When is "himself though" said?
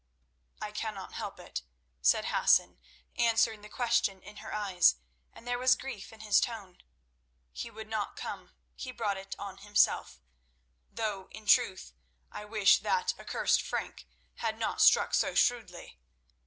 9.57-11.27